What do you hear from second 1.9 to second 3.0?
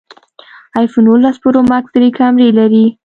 درې کمرې لري